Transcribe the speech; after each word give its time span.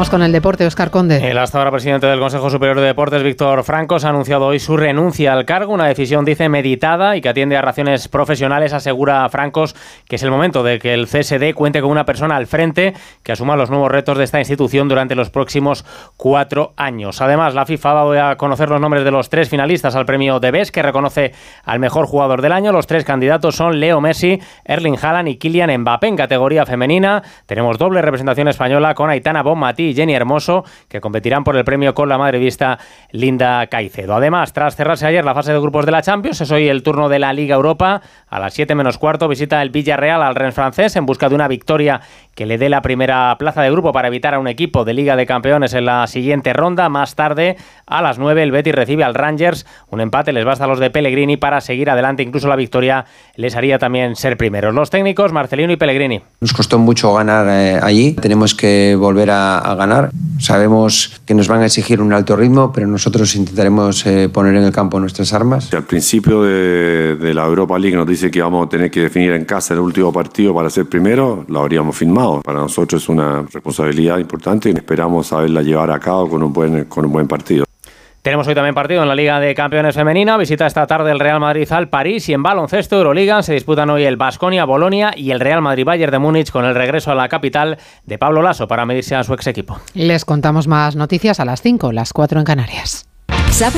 Vamos 0.00 0.08
con 0.08 0.22
el 0.22 0.32
deporte, 0.32 0.64
Oscar 0.64 0.90
Conde. 0.90 1.30
El 1.30 1.36
hasta 1.36 1.58
ahora 1.58 1.70
presidente 1.70 2.06
del 2.06 2.18
Consejo 2.18 2.48
Superior 2.48 2.80
de 2.80 2.86
Deportes, 2.86 3.22
Víctor 3.22 3.62
Francos, 3.64 4.06
ha 4.06 4.08
anunciado 4.08 4.46
hoy 4.46 4.58
su 4.58 4.78
renuncia 4.78 5.34
al 5.34 5.44
cargo, 5.44 5.74
una 5.74 5.88
decisión, 5.88 6.24
dice, 6.24 6.48
meditada 6.48 7.16
y 7.16 7.20
que 7.20 7.28
atiende 7.28 7.58
a 7.58 7.60
razones 7.60 8.08
profesionales. 8.08 8.72
Asegura 8.72 9.28
Francos 9.28 9.76
que 10.08 10.16
es 10.16 10.22
el 10.22 10.30
momento 10.30 10.62
de 10.62 10.78
que 10.78 10.94
el 10.94 11.06
CSD 11.06 11.52
cuente 11.52 11.82
con 11.82 11.90
una 11.90 12.06
persona 12.06 12.36
al 12.36 12.46
frente 12.46 12.94
que 13.22 13.32
asuma 13.32 13.56
los 13.56 13.68
nuevos 13.68 13.92
retos 13.92 14.16
de 14.16 14.24
esta 14.24 14.38
institución 14.38 14.88
durante 14.88 15.14
los 15.14 15.28
próximos 15.28 15.84
cuatro 16.16 16.72
años. 16.78 17.20
Además, 17.20 17.52
la 17.52 17.66
FIFA 17.66 17.92
dado 17.92 18.24
a 18.24 18.36
conocer 18.36 18.70
los 18.70 18.80
nombres 18.80 19.04
de 19.04 19.10
los 19.10 19.28
tres 19.28 19.50
finalistas 19.50 19.96
al 19.96 20.06
premio 20.06 20.40
de 20.40 20.50
BES, 20.50 20.72
que 20.72 20.80
reconoce 20.80 21.34
al 21.62 21.78
mejor 21.78 22.06
jugador 22.06 22.40
del 22.40 22.52
año. 22.52 22.72
Los 22.72 22.86
tres 22.86 23.04
candidatos 23.04 23.54
son 23.54 23.78
Leo 23.78 24.00
Messi, 24.00 24.40
Erling 24.64 24.96
Haaland 24.96 25.28
y 25.28 25.36
Kylian 25.36 25.78
Mbappé. 25.82 26.06
En 26.06 26.16
categoría 26.16 26.64
femenina 26.64 27.22
tenemos 27.44 27.76
doble 27.76 28.00
representación 28.00 28.48
española 28.48 28.94
con 28.94 29.10
Aitana 29.10 29.42
Bonmatí 29.42 29.89
y 29.90 29.94
Jenny 29.94 30.14
Hermoso, 30.14 30.64
que 30.88 31.00
competirán 31.00 31.44
por 31.44 31.56
el 31.56 31.64
premio 31.64 31.94
con 31.94 32.08
la 32.08 32.18
madrevista 32.18 32.78
Linda 33.12 33.66
Caicedo. 33.66 34.14
Además, 34.14 34.52
tras 34.52 34.76
cerrarse 34.76 35.06
ayer 35.06 35.24
la 35.24 35.34
fase 35.34 35.52
de 35.52 35.60
grupos 35.60 35.86
de 35.86 35.92
la 35.92 36.02
Champions, 36.02 36.40
es 36.40 36.50
hoy 36.50 36.68
el 36.68 36.82
turno 36.82 37.08
de 37.08 37.18
la 37.18 37.32
Liga 37.32 37.56
Europa. 37.56 38.00
A 38.28 38.38
las 38.38 38.54
7 38.54 38.74
menos 38.74 38.98
cuarto 38.98 39.28
visita 39.28 39.60
el 39.62 39.70
Villarreal 39.70 40.22
al 40.22 40.34
Rennes 40.34 40.54
francés 40.54 40.96
en 40.96 41.06
busca 41.06 41.28
de 41.28 41.34
una 41.34 41.48
victoria 41.48 42.00
que 42.34 42.46
le 42.46 42.58
dé 42.58 42.68
la 42.68 42.80
primera 42.80 43.36
plaza 43.38 43.62
de 43.62 43.70
grupo 43.70 43.92
para 43.92 44.08
evitar 44.08 44.34
a 44.34 44.38
un 44.38 44.48
equipo 44.48 44.84
de 44.84 44.94
Liga 44.94 45.16
de 45.16 45.26
Campeones 45.26 45.74
en 45.74 45.84
la 45.84 46.06
siguiente 46.06 46.52
ronda. 46.52 46.88
Más 46.88 47.14
tarde, 47.14 47.56
a 47.86 48.02
las 48.02 48.18
9, 48.18 48.42
el 48.42 48.50
Betis 48.50 48.74
recibe 48.74 49.04
al 49.04 49.14
Rangers. 49.14 49.66
Un 49.88 50.00
empate 50.00 50.32
les 50.32 50.44
basta 50.44 50.64
a 50.64 50.66
los 50.66 50.78
de 50.78 50.90
Pellegrini 50.90 51.36
para 51.36 51.60
seguir 51.60 51.90
adelante. 51.90 52.22
Incluso 52.22 52.48
la 52.48 52.56
victoria 52.56 53.04
les 53.36 53.56
haría 53.56 53.78
también 53.78 54.16
ser 54.16 54.36
primeros. 54.36 54.74
Los 54.74 54.90
técnicos, 54.90 55.32
Marcelino 55.32 55.72
y 55.72 55.76
Pellegrini. 55.76 56.22
Nos 56.40 56.52
costó 56.52 56.78
mucho 56.78 57.12
ganar 57.14 57.46
eh, 57.48 57.78
allí. 57.82 58.12
Tenemos 58.14 58.54
que 58.54 58.96
volver 58.98 59.30
a, 59.30 59.58
a, 59.58 59.74
ganar. 59.80 60.10
Sabemos 60.38 61.20
que 61.26 61.34
nos 61.34 61.48
van 61.48 61.62
a 61.62 61.66
exigir 61.66 62.00
un 62.00 62.12
alto 62.12 62.36
ritmo, 62.36 62.72
pero 62.72 62.86
nosotros 62.86 63.34
intentaremos 63.34 64.06
eh, 64.06 64.28
poner 64.28 64.54
en 64.54 64.64
el 64.64 64.72
campo 64.72 65.00
nuestras 65.00 65.32
armas. 65.32 65.72
Al 65.72 65.84
principio 65.84 66.42
de, 66.42 67.32
la 67.34 67.44
Europa 67.46 67.78
League 67.78 67.96
nos 67.96 68.06
dice 68.06 68.30
que 68.30 68.42
vamos 68.42 68.66
a 68.66 68.68
tener 68.68 68.90
que 68.90 69.00
definir 69.00 69.32
en 69.32 69.44
casa 69.44 69.74
el 69.74 69.80
último 69.80 70.12
partido 70.12 70.54
para 70.54 70.68
ser 70.68 70.86
primero, 70.86 71.44
lo 71.48 71.60
habríamos 71.60 71.96
firmado. 71.96 72.42
Para 72.42 72.58
nosotros 72.60 73.02
es 73.02 73.08
una 73.08 73.42
responsabilidad 73.42 74.18
importante 74.18 74.70
y 74.70 74.72
esperamos 74.72 75.28
saberla 75.28 75.62
llevar 75.62 75.90
a 75.90 75.98
cabo 75.98 76.28
con 76.28 76.42
un 76.42 76.52
buen, 76.52 76.84
con 76.84 77.04
un 77.04 77.12
buen 77.12 77.28
partido. 77.28 77.69
Tenemos 78.22 78.46
hoy 78.46 78.54
también 78.54 78.74
partido 78.74 79.00
en 79.02 79.08
la 79.08 79.14
Liga 79.14 79.40
de 79.40 79.54
Campeones 79.54 79.94
Femenina. 79.94 80.36
Visita 80.36 80.66
esta 80.66 80.86
tarde 80.86 81.10
el 81.10 81.20
Real 81.20 81.40
Madrid 81.40 81.66
al 81.72 81.88
París 81.88 82.28
y 82.28 82.34
en 82.34 82.42
baloncesto 82.42 82.96
Euroliga 82.96 83.42
se 83.42 83.54
disputan 83.54 83.88
hoy 83.88 84.04
el 84.04 84.18
Basconia, 84.18 84.66
Bolonia 84.66 85.12
y 85.16 85.30
el 85.30 85.40
Real 85.40 85.62
Madrid 85.62 85.86
Bayern 85.86 86.12
de 86.12 86.18
Múnich 86.18 86.50
con 86.50 86.66
el 86.66 86.74
regreso 86.74 87.10
a 87.10 87.14
la 87.14 87.30
capital 87.30 87.78
de 88.04 88.18
Pablo 88.18 88.42
Lasso 88.42 88.68
para 88.68 88.84
medirse 88.84 89.16
a 89.16 89.24
su 89.24 89.32
ex 89.32 89.46
equipo. 89.46 89.78
Les 89.94 90.26
contamos 90.26 90.68
más 90.68 90.96
noticias 90.96 91.40
a 91.40 91.46
las 91.46 91.62
5, 91.62 91.92
las 91.92 92.12
4 92.12 92.40
en 92.40 92.44
Canarias. 92.44 93.06
¿Sabes 93.50 93.74